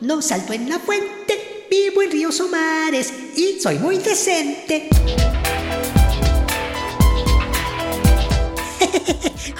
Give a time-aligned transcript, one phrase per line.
[0.00, 4.88] No salto en la fuente, vivo en ríos o mares y soy muy decente.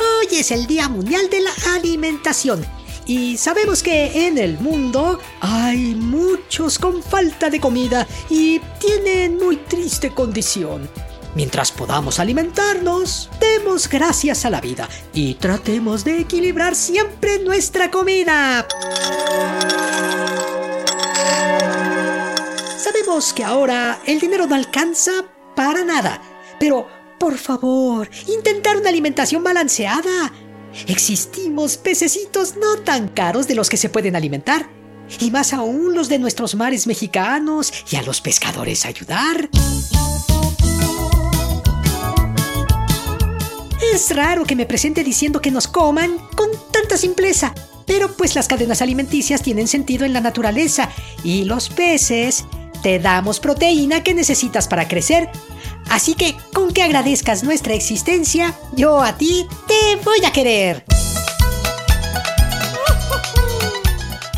[0.01, 2.65] Hoy es el Día Mundial de la Alimentación
[3.07, 9.57] y sabemos que en el mundo hay muchos con falta de comida y tienen muy
[9.57, 10.89] triste condición.
[11.37, 18.67] Mientras podamos alimentarnos, demos gracias a la vida y tratemos de equilibrar siempre nuestra comida.
[22.79, 25.13] Sabemos que ahora el dinero no alcanza
[25.55, 26.23] para nada,
[26.59, 30.33] pero por favor, intentar una alimentación balanceada.
[30.87, 34.71] Existimos pececitos no tan caros de los que se pueden alimentar.
[35.21, 39.51] Y más aún los de nuestros mares mexicanos y a los pescadores ayudar.
[43.97, 47.55] Es raro que me presente diciendo que nos coman con tanta simpleza,
[47.87, 50.91] pero pues las cadenas alimenticias tienen sentido en la naturaleza
[51.25, 52.45] y los peces
[52.83, 55.31] te damos proteína que necesitas para crecer.
[55.89, 60.85] Así que con que agradezcas nuestra existencia, yo a ti te voy a querer.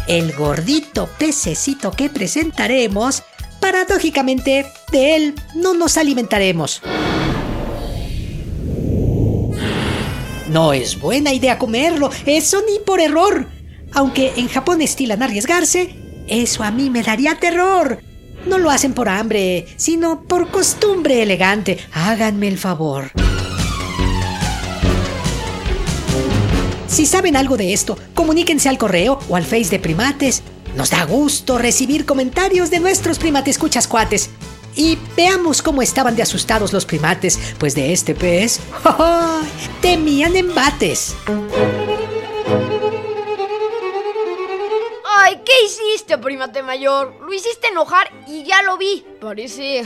[0.07, 3.25] El gordito pececito que presentaremos,
[3.59, 6.81] paradójicamente, de él no nos alimentaremos.
[10.49, 13.47] No es buena idea comerlo, eso ni por error.
[13.93, 15.95] Aunque en Japón estilan arriesgarse,
[16.27, 18.01] eso a mí me daría terror.
[18.47, 21.79] No lo hacen por hambre, sino por costumbre elegante.
[21.93, 23.11] Háganme el favor.
[26.87, 30.43] Si saben algo de esto, comuníquense al correo o al Face de Primates.
[30.75, 34.31] Nos da gusto recibir comentarios de nuestros primates escuchas cuates.
[34.79, 38.61] Y veamos cómo estaban de asustados los primates, pues de este pez
[39.83, 41.17] temían embates.
[45.17, 47.13] ¡Ay, qué hiciste, primate mayor!
[47.21, 49.05] Lo hiciste enojar y ya lo vi.
[49.21, 49.83] Parece...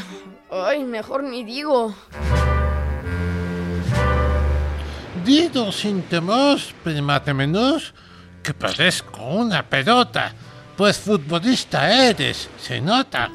[0.50, 1.94] Ay, mejor ni digo.
[5.24, 7.80] Digo sin temor, primate menor,
[8.42, 10.34] que parezco una pelota,
[10.76, 13.30] pues futbolista eres, se nota.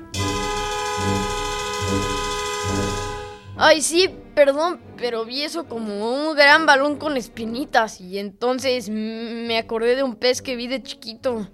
[3.59, 9.57] Ay, sí, perdón, pero vi eso como un gran balón con espinitas y entonces me
[9.57, 11.47] acordé de un pez que vi de chiquito.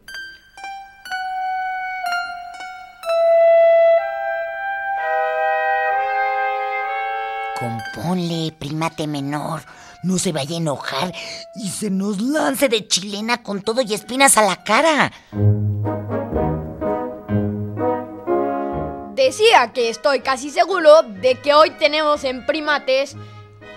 [7.57, 9.61] Componle, primate menor.
[10.03, 11.13] No se vaya a enojar
[11.55, 15.13] y se nos lance de chilena con todo y espinas a la cara.
[19.25, 23.15] Decía que estoy casi seguro de que hoy tenemos en primates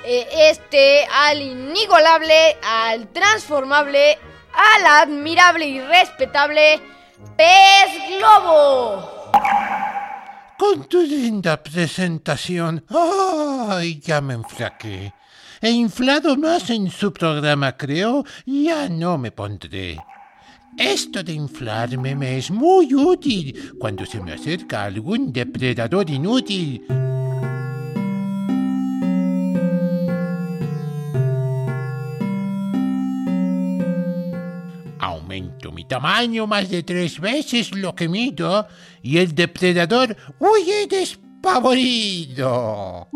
[0.05, 4.19] eh, este al inigualable, al transformable,
[4.53, 6.81] al admirable y respetable
[7.37, 9.31] pez globo.
[10.59, 14.01] Con tu linda presentación, ¡ay!
[14.01, 15.15] Ya me enflaqué.
[15.61, 19.97] He inflado más en su programa, creo, ya no me pondré.
[20.79, 26.85] Esto de inflarme me es muy útil cuando se me acerca algún depredador inútil.
[34.99, 38.67] Aumento mi tamaño más de tres veces lo que mido
[39.03, 43.09] y el depredador huye despavorido.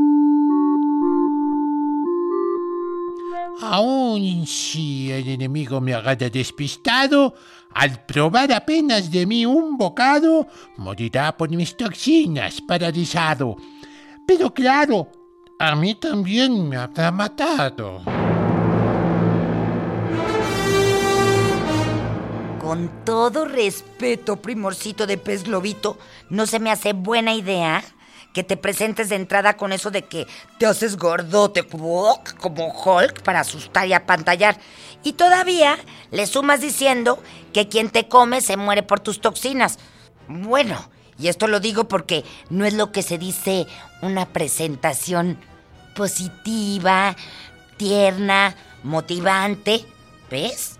[3.60, 7.34] Aun si el enemigo me agarra despistado,
[7.72, 13.56] al probar apenas de mí un bocado, morirá por mis toxinas paralizado.
[14.26, 15.08] Pero claro,
[15.58, 18.02] a mí también me habrá matado.
[22.60, 25.98] Con todo respeto, primorcito de pez globito,
[26.28, 27.82] no se me hace buena idea
[28.32, 30.26] que te presentes de entrada con eso de que
[30.58, 34.58] te haces gordote como Hulk para asustar y apantallar.
[35.02, 35.78] Y todavía
[36.10, 37.22] le sumas diciendo
[37.52, 39.78] que quien te come se muere por tus toxinas.
[40.28, 43.66] Bueno, y esto lo digo porque no es lo que se dice
[44.00, 45.38] una presentación
[45.94, 47.16] positiva,
[47.76, 49.84] tierna, motivante.
[50.30, 50.78] ¿Ves?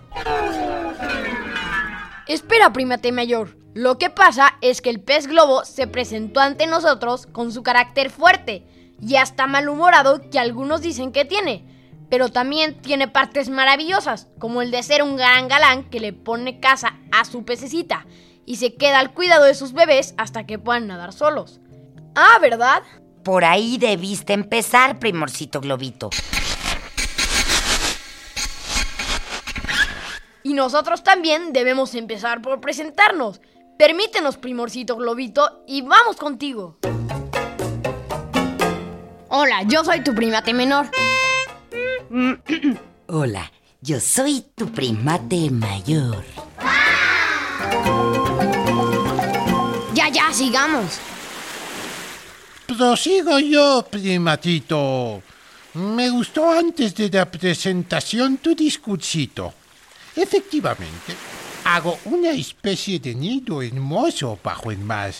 [2.27, 3.60] Espera, primate mayor.
[3.73, 8.09] Lo que pasa es que el pez globo se presentó ante nosotros con su carácter
[8.09, 8.65] fuerte
[9.01, 11.65] y hasta malhumorado que algunos dicen que tiene.
[12.09, 16.59] Pero también tiene partes maravillosas, como el de ser un gran galán que le pone
[16.59, 18.05] casa a su pececita
[18.45, 21.61] y se queda al cuidado de sus bebés hasta que puedan nadar solos.
[22.15, 22.83] Ah, ¿verdad?
[23.23, 26.09] Por ahí debiste empezar, primorcito globito.
[30.43, 33.39] Y nosotros también debemos empezar por presentarnos.
[33.81, 36.77] Permítenos, primorcito globito, y vamos contigo.
[39.27, 40.85] Hola, yo soy tu primate menor.
[43.07, 43.51] Hola,
[43.81, 46.23] yo soy tu primate mayor.
[49.95, 50.99] Ya, ya, sigamos.
[52.67, 55.23] Prosigo yo, primatito.
[55.73, 59.51] Me gustó antes de la presentación tu discursito.
[60.15, 61.15] Efectivamente,
[61.63, 65.13] hago una especie de nido hermoso bajo el mar.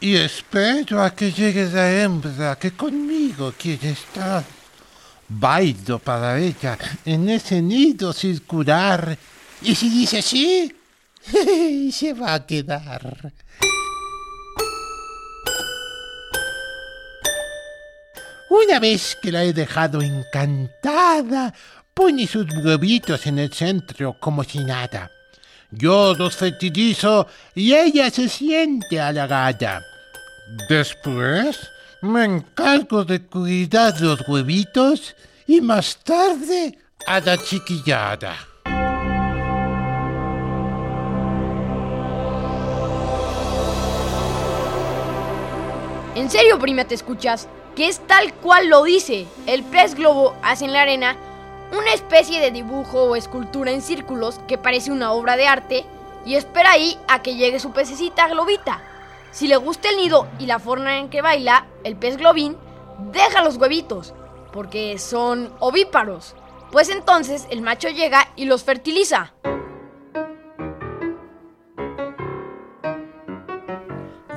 [0.00, 4.44] Y espero a que llegue la hembra que conmigo quiere estar.
[5.28, 9.16] Bailo para ella en ese nido circular.
[9.62, 10.74] Y si dice sí,
[11.92, 13.32] se va a quedar.
[18.48, 21.54] Una vez que la he dejado encantada,
[21.94, 25.10] pone sus huevitos en el centro como si nada.
[25.72, 29.82] Yo los fertilizo y ella se siente halagada.
[30.68, 31.70] Después
[32.02, 35.14] me encargo de cuidar los huevitos
[35.46, 36.76] y más tarde
[37.06, 38.36] a la chiquillada.
[46.16, 49.26] En serio, prima, te escuchas, que es tal cual lo dice.
[49.46, 51.16] El pez globo hace en la arena
[51.72, 55.84] una especie de dibujo o escultura en círculos que parece una obra de arte
[56.26, 58.82] y espera ahí a que llegue su pececita globita.
[59.32, 62.56] Si le gusta el nido y la forma en que baila, el pez globín
[63.12, 64.12] deja los huevitos,
[64.52, 66.34] porque son ovíparos.
[66.72, 69.32] Pues entonces el macho llega y los fertiliza.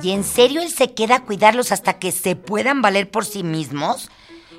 [0.02, 3.42] ¿Y en serio él se queda a cuidarlos hasta que se puedan valer por sí
[3.42, 4.10] mismos?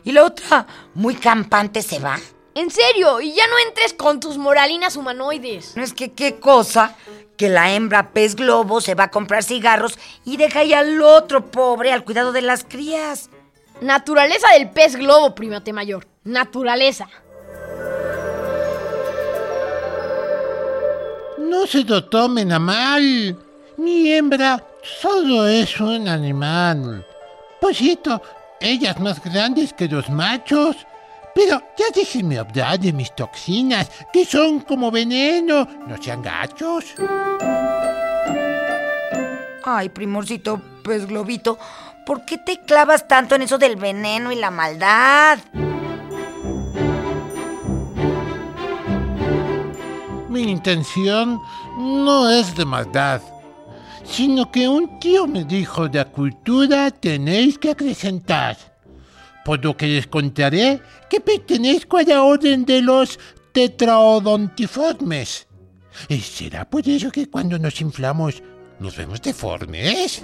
[0.04, 2.18] ¿Y la otra, muy campante, se va?
[2.56, 5.76] En serio, y ya no entres con tus moralinas humanoides.
[5.76, 6.96] No es que qué cosa
[7.36, 11.52] que la hembra pez globo se va a comprar cigarros y deja ahí al otro
[11.52, 13.30] pobre al cuidado de las crías.
[13.82, 16.08] Naturaleza del pez globo, primate mayor.
[16.24, 17.10] Naturaleza.
[21.38, 23.38] No se lo tomen a mal.
[23.76, 24.64] Mi hembra
[25.02, 27.06] solo es un animal.
[27.60, 28.22] Por cierto,
[28.62, 30.78] ella es más grande que los machos.
[31.36, 35.68] Pero ya déjenme hablar de mis toxinas, que son como veneno.
[35.86, 36.86] No sean gachos.
[39.66, 41.58] Ay, primorcito pez globito,
[42.06, 45.40] ¿por qué te clavas tanto en eso del veneno y la maldad?
[50.30, 51.42] Mi intención
[51.78, 53.22] no es de maldad,
[54.06, 58.75] sino que un tío me dijo de cultura tenéis que acrecentar.
[59.46, 63.20] Por lo que les contaré que pertenezco a la orden de los
[63.54, 65.48] tetraodontiformes.
[66.10, 68.42] ¿Y será por eso que cuando nos inflamos
[68.80, 70.24] nos vemos deformes?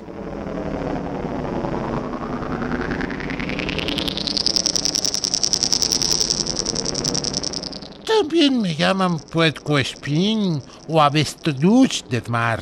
[8.05, 12.61] También me llaman puercoespín o avestruz del mar.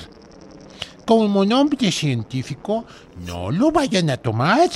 [1.05, 2.85] Como nombre científico,
[3.25, 4.69] no lo vayan a tomar.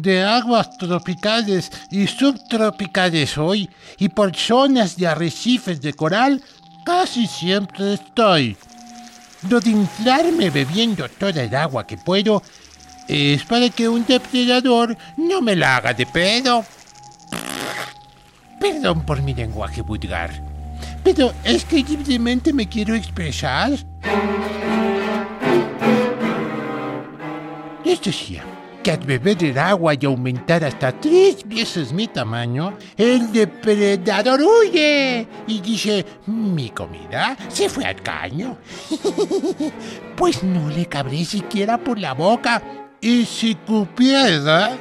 [0.00, 6.42] De aguas tropicales y subtropicales hoy y por zonas de arrecifes de coral
[6.84, 8.56] casi siempre estoy.
[9.48, 12.42] Lo de inflarme bebiendo toda el agua que puedo
[13.06, 16.64] es para que un depredador no me la haga de pedo.
[18.58, 20.30] Perdón por mi lenguaje vulgar,
[21.04, 23.70] pero es que libremente me quiero expresar.
[27.84, 28.42] Les decía
[28.84, 35.26] que al beber el agua y aumentar hasta tres veces mi tamaño, el depredador huye
[35.46, 38.58] y dice, mi comida se fue al caño.
[40.16, 42.62] pues no le cabré siquiera por la boca.
[43.00, 44.76] Y si cupiera,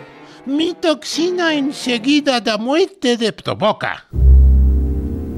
[0.45, 4.05] mi toxina enseguida da muerte de provoca.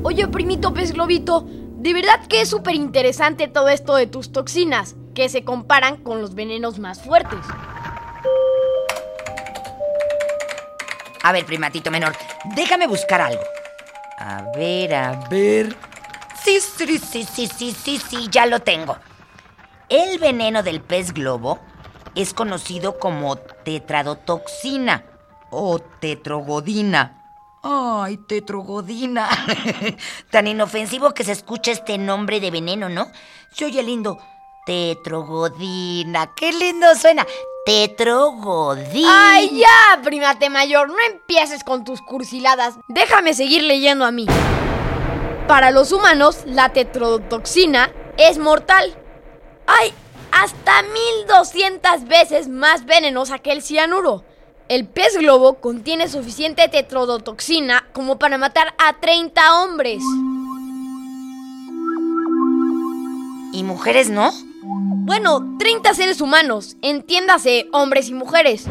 [0.02, 4.96] Oye, primito pez globito, de verdad que es súper interesante todo esto de tus toxinas,
[5.14, 7.46] que se comparan con los venenos más fuertes.
[11.26, 12.16] A ver, primatito menor,
[12.54, 13.42] déjame buscar algo.
[14.20, 15.76] A ver, a ver.
[16.44, 18.96] Sí, sí, sí, sí, sí, sí, sí, ya lo tengo.
[19.90, 21.60] El veneno del pez globo
[22.14, 25.04] es conocido como tetradotoxina
[25.50, 27.24] o tetrogodina.
[27.64, 29.28] Ay, tetrogodina.
[30.30, 33.12] Tan inofensivo que se escucha este nombre de veneno, ¿no?
[33.52, 34.20] Se oye lindo.
[34.68, 36.36] Tetrogodina.
[36.36, 37.26] Qué lindo suena.
[37.66, 39.32] Tetrogodina.
[39.34, 40.88] ¡Ay, ya, primate mayor!
[40.88, 42.76] No empieces con tus cursiladas.
[42.90, 44.28] Déjame seguir leyendo a mí.
[45.48, 48.96] Para los humanos, la tetrodotoxina es mortal.
[49.66, 49.94] ¡Ay!
[50.32, 54.24] Hasta 1200 veces más venenosa que el cianuro.
[54.70, 60.04] El pez globo contiene suficiente tetrodotoxina como para matar a 30 hombres.
[63.54, 64.32] ¿Y mujeres no?
[65.06, 68.66] Bueno, 30 seres humanos, entiéndase, hombres y mujeres.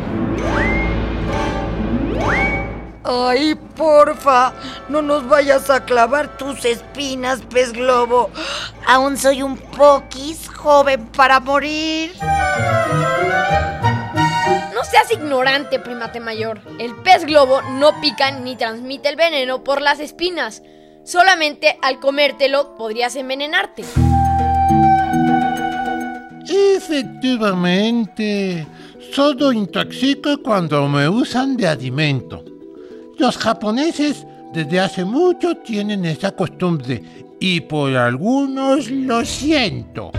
[3.05, 4.53] Ay, porfa,
[4.88, 8.31] no nos vayas a clavar tus espinas, pez globo.
[8.85, 12.17] Aún soy un poquis joven para morir.
[14.75, 16.61] No seas ignorante, primate mayor.
[16.81, 20.62] El pez globo no pica ni transmite el veneno por las espinas.
[21.05, 23.85] Solamente al comértelo podrías envenenarte.
[26.57, 28.65] Efectivamente,
[29.13, 32.45] solo intoxico cuando me usan de alimento.
[33.19, 37.03] Los japoneses desde hace mucho tienen esa costumbre
[37.41, 40.13] y por algunos lo siento.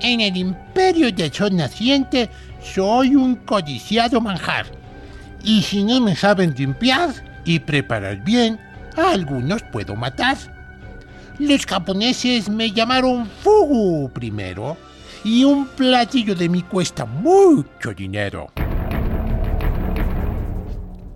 [0.00, 2.30] En el imperio del sol naciente
[2.62, 4.64] soy un codiciado manjar.
[5.42, 7.10] Y si no me saben limpiar
[7.44, 8.58] y preparar bien,
[8.96, 10.63] a algunos puedo matar.
[11.38, 14.76] Los japoneses me llamaron fugu primero
[15.24, 18.52] y un platillo de mí cuesta mucho dinero.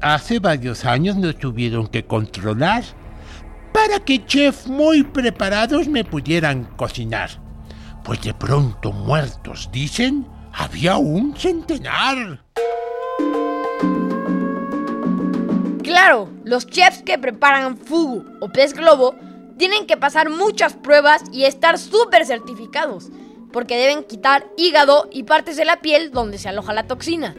[0.00, 2.82] Hace varios años nos tuvieron que controlar
[3.72, 7.30] para que chefs muy preparados me pudieran cocinar.
[8.02, 12.42] Pues de pronto muertos, dicen, había un centenar.
[15.84, 19.14] Claro, los chefs que preparan fugu o pez globo
[19.58, 23.08] tienen que pasar muchas pruebas y estar súper certificados,
[23.52, 27.34] porque deben quitar hígado y partes de la piel donde se aloja la toxina.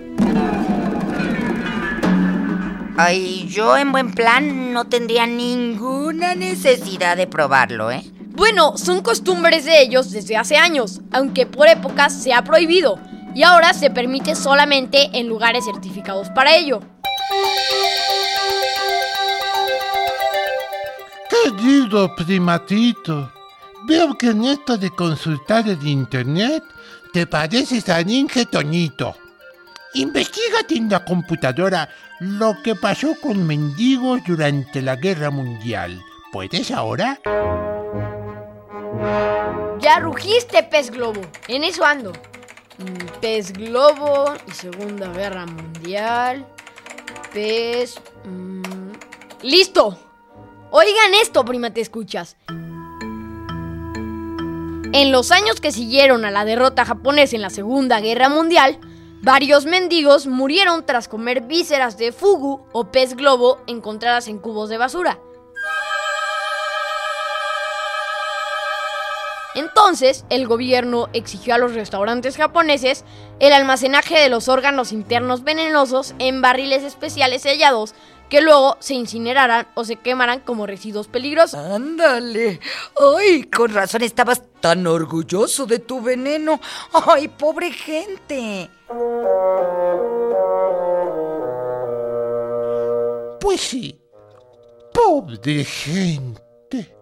[2.98, 8.04] Ay, yo en buen plan no tendría ninguna necesidad de probarlo, ¿eh?
[8.32, 13.00] Bueno, son costumbres de ellos desde hace años, aunque por épocas se ha prohibido
[13.34, 16.82] y ahora se permite solamente en lugares certificados para ello.
[21.44, 23.32] Querido primatito,
[23.88, 26.64] veo que en esto de consultar el internet
[27.14, 29.16] te pareces a Ninja Toñito.
[29.94, 36.02] Investígate en la computadora lo que pasó con mendigos durante la guerra mundial.
[36.32, 37.20] ¿Puedes ahora?
[39.80, 41.22] Ya rugiste, pez globo.
[41.48, 42.12] En eso ando.
[42.78, 46.46] Mm, Pez globo y Segunda Guerra Mundial.
[47.34, 48.00] Pez...
[48.26, 48.92] mm,
[49.42, 50.09] ¡Listo!
[50.72, 52.38] Oigan esto, prima, te escuchas.
[54.92, 58.80] En los años que siguieron a la derrota japonesa en la Segunda Guerra Mundial,
[59.22, 64.78] varios mendigos murieron tras comer vísceras de fugu o pez globo encontradas en cubos de
[64.78, 65.20] basura.
[69.56, 73.04] Entonces, el gobierno exigió a los restaurantes japoneses
[73.40, 77.96] el almacenaje de los órganos internos venenosos en barriles especiales sellados
[78.30, 81.60] que luego se incineraran o se quemaran como residuos peligrosos.
[81.60, 82.60] Ándale.
[83.18, 86.60] Ay, con razón estabas tan orgulloso de tu veneno.
[87.08, 88.70] Ay, pobre gente.
[93.40, 94.00] Pues sí.
[94.94, 96.96] Pobre gente.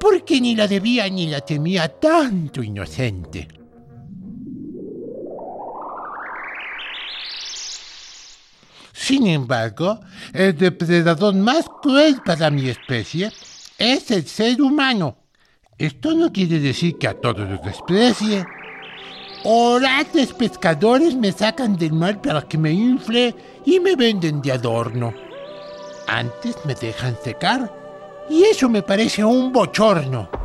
[0.00, 3.48] Porque ni la debía ni la temía tanto inocente.
[9.02, 9.98] Sin embargo,
[10.32, 13.32] el depredador más cruel para mi especie
[13.76, 15.16] es el ser humano.
[15.76, 18.46] Esto no quiere decir que a todos los desprecie.
[19.42, 23.34] Orates pescadores me sacan del mar para que me infle
[23.66, 25.12] y me venden de adorno.
[26.06, 27.74] Antes me dejan secar
[28.30, 30.41] y eso me parece un bochorno.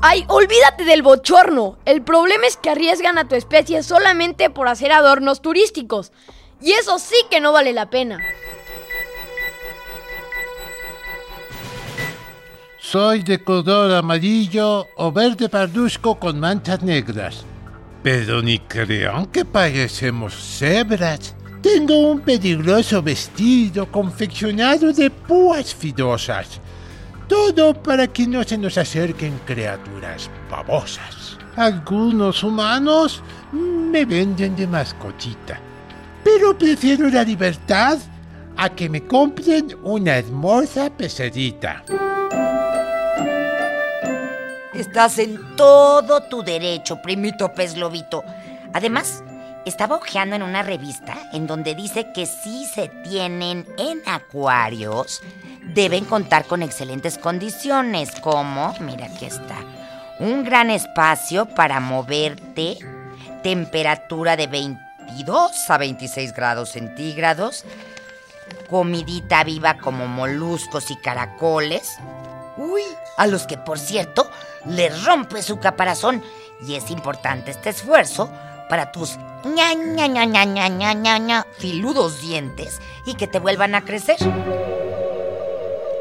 [0.00, 1.76] Ay, olvídate del bochorno.
[1.84, 6.12] El problema es que arriesgan a tu especie solamente por hacer adornos turísticos.
[6.60, 8.20] Y eso sí que no vale la pena.
[12.78, 17.44] Soy de color amarillo o verde parduzco con manchas negras.
[18.02, 21.34] Pero ni crean que parecemos cebras.
[21.60, 26.60] Tengo un peligroso vestido confeccionado de púas fidosas.
[27.28, 31.38] Todo para que no se nos acerquen criaturas babosas.
[31.56, 35.60] Algunos humanos me venden de mascotita,
[36.24, 37.98] pero prefiero la libertad
[38.56, 41.84] a que me compren una hermosa pecerita.
[44.72, 48.22] Estás en todo tu derecho, primito pez lobito.
[48.72, 49.24] Además,
[49.68, 55.22] estaba hojeando en una revista en donde dice que si se tienen en acuarios,
[55.74, 59.56] deben contar con excelentes condiciones, como, mira aquí está,
[60.18, 62.78] un gran espacio para moverte,
[63.42, 67.64] temperatura de 22 a 26 grados centígrados,
[68.68, 71.98] comidita viva como moluscos y caracoles.
[72.56, 72.82] Uy,
[73.16, 74.28] a los que por cierto
[74.64, 76.22] les rompe su caparazón
[76.66, 78.30] y es importante este esfuerzo
[78.68, 83.38] para tus ña ña ña ña ña ña ña ña filudos dientes y que te
[83.38, 84.16] vuelvan a crecer.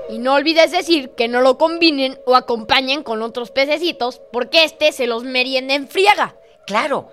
[0.09, 4.91] Y no olvides decir que no lo combinen o acompañen con otros pececitos porque este
[4.91, 6.35] se los merienda en friaga.
[6.65, 7.09] Claro,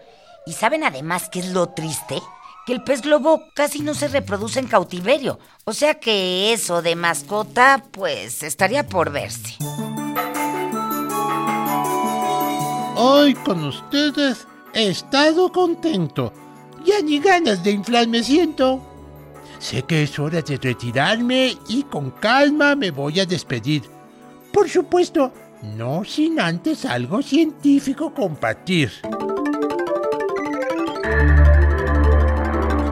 [0.47, 2.21] y saben además qué es lo triste,
[2.67, 6.97] que el pez globo casi no se reproduce en cautiverio, o sea que eso de
[6.97, 9.57] mascota pues estaría por verse.
[12.97, 16.33] Hoy con ustedes he estado contento.
[16.85, 18.81] Ya ni ganas de inflar me siento.
[19.59, 23.83] Sé que es hora de retirarme y con calma me voy a despedir.
[24.53, 25.33] Por supuesto,
[25.77, 28.93] no sin antes algo científico compartir.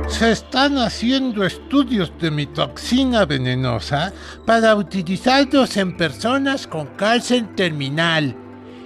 [0.09, 4.12] Se están haciendo estudios de mi toxina venenosa
[4.47, 8.37] para utilizarlos en personas con cáncer terminal.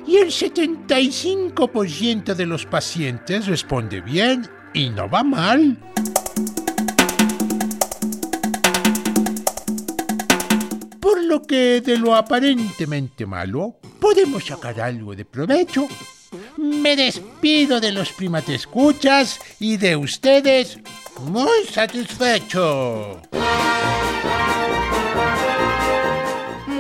[0.07, 5.77] Y el 75% de los pacientes responde bien y no va mal.
[11.01, 15.89] Por lo que de lo aparentemente malo podemos sacar algo de provecho.
[16.57, 20.79] Me despido de los primates escuchas y de ustedes
[21.21, 23.21] muy satisfecho.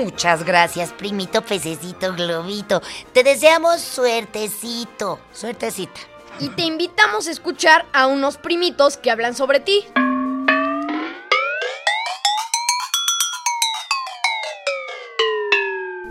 [0.06, 2.80] Muchas gracias, primito pececito globito.
[3.12, 6.00] Te deseamos suertecito, suertecita.
[6.38, 9.84] Y te invitamos a escuchar a unos primitos que hablan sobre ti.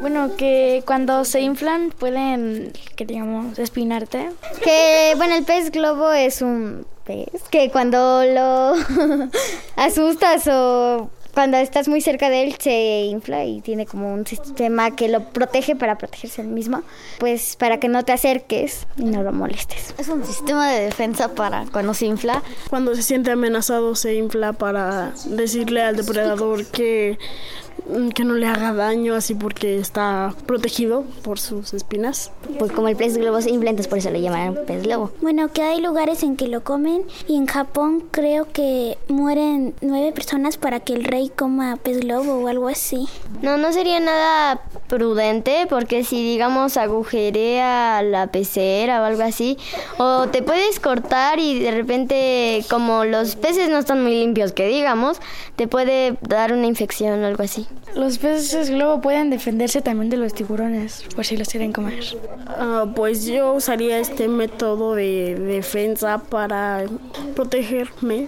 [0.01, 4.29] Bueno, que cuando se inflan pueden, que digamos, espinarte.
[4.62, 8.73] Que, bueno, el pez globo es un pez que cuando lo
[9.77, 14.95] asustas o cuando estás muy cerca de él se infla y tiene como un sistema
[14.95, 16.82] que lo protege para protegerse el mismo,
[17.19, 19.93] pues para que no te acerques y no lo molestes.
[19.98, 22.41] Es un sistema de defensa para cuando se infla.
[22.69, 27.19] Cuando se siente amenazado se infla para decirle al depredador que
[28.13, 32.31] que no le haga daño así porque está protegido por sus espinas.
[32.57, 35.11] Pues como el pez globo se infla, entonces por eso le llaman pez globo.
[35.21, 40.11] Bueno, que hay lugares en que lo comen y en Japón creo que mueren nueve
[40.11, 43.07] personas para que el rey coma pez globo o algo así.
[43.41, 49.58] No, no sería nada prudente porque si digamos agujerea la pecera o algo así,
[49.98, 54.67] o te puedes cortar y de repente como los peces no están muy limpios que
[54.67, 55.19] digamos,
[55.56, 57.67] te puede dar una infección o algo así.
[57.95, 62.04] Los peces globo pueden defenderse también de los tiburones, por si los quieren comer.
[62.60, 66.84] Uh, pues yo usaría este método de defensa para
[67.36, 68.28] protegerme.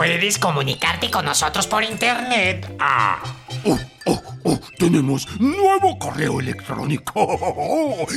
[0.00, 2.74] Puedes comunicarte con nosotros por internet.
[2.80, 3.22] Ah.
[3.66, 7.28] Oh, oh, oh, tenemos nuevo correo electrónico.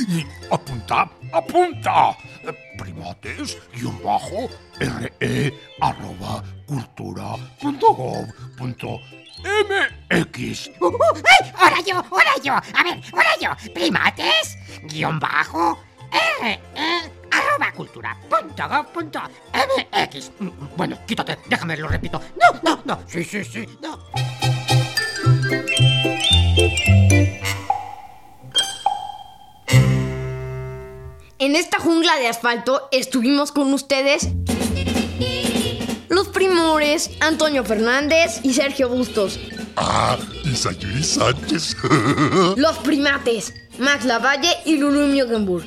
[0.08, 2.16] Y apunta, apunta.
[2.78, 8.98] Primates, guion bajo, re, arroba, cultura, punto gov, punto
[9.44, 10.70] MX.
[10.80, 11.52] Uh, uh, ¡Ay!
[11.54, 11.96] ¡Ahora yo!
[11.96, 12.54] ¡Ahora yo!
[12.54, 13.72] A ver, ahora yo.
[13.74, 15.78] Primates, guion bajo,
[16.40, 16.58] re,
[17.34, 19.20] arroba cultura punto gov punto
[19.52, 20.30] MX.
[20.76, 22.20] Bueno, quítate, déjame, lo repito.
[22.40, 23.00] No, no, no.
[23.06, 23.98] Sí, sí, sí, no.
[31.38, 34.28] En esta jungla de asfalto estuvimos con ustedes
[36.08, 39.38] los primores Antonio Fernández y Sergio Bustos.
[39.76, 41.76] Ah, y Sayuri Sánchez.
[42.56, 45.66] los primates Max Lavalle y Lulu Miogenburg.